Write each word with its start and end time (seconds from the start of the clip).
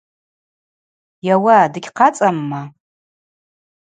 Йауа 1.25 1.57
дыгьхъацӏамма? 1.71 2.61